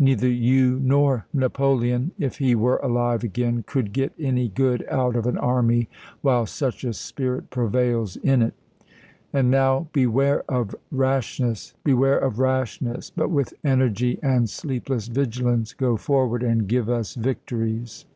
[0.00, 5.28] Neither you nor Napoleon, if he were alive again, could get any good out of
[5.28, 5.88] an army
[6.22, 8.54] while such a spirit prevails in it.
[9.32, 11.72] And now beware of rashness.
[11.84, 18.06] Beware of rashness, but with energy and sleepless vigilance go forward and give us victories."